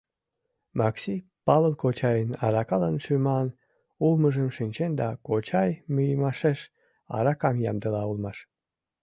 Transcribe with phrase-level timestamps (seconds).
[0.79, 3.47] Максий Павыл кочайын аракалан шӱман
[4.05, 6.59] улмыжым шинчен да кочай мийымашеш
[7.17, 8.37] аракам ямдыла улмаш.